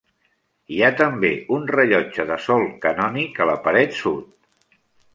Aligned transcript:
Hi 0.75 0.79
ha 0.83 0.89
també 1.01 1.31
un 1.59 1.69
rellotge 1.75 2.27
de 2.33 2.39
sol 2.49 2.67
canònic 2.89 3.41
a 3.45 3.51
la 3.55 3.59
paret 3.69 3.99
sud. 4.03 4.39